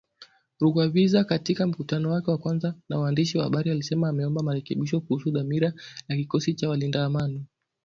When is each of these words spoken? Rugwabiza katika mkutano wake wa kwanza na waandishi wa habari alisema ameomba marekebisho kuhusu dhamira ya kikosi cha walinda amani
Rugwabiza 0.59 1.23
katika 1.23 1.67
mkutano 1.67 2.11
wake 2.11 2.31
wa 2.31 2.37
kwanza 2.37 2.75
na 2.89 2.99
waandishi 2.99 3.37
wa 3.37 3.43
habari 3.43 3.71
alisema 3.71 4.09
ameomba 4.09 4.43
marekebisho 4.43 5.01
kuhusu 5.01 5.31
dhamira 5.31 5.73
ya 6.07 6.15
kikosi 6.17 6.53
cha 6.53 6.69
walinda 6.69 7.05
amani 7.05 7.45